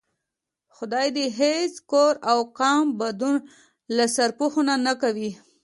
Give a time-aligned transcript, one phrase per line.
[0.75, 3.35] خدا دې هېڅ کور او قوم بدون
[3.95, 5.31] له سرپوښه نه کوي.